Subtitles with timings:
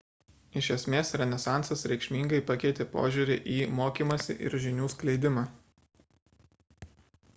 [0.59, 5.45] iš esmės renesansas reikšmingai pakeitė požiūrį į mokymąsi ir žinių skleidimą